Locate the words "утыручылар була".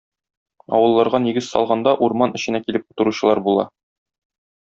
2.95-3.67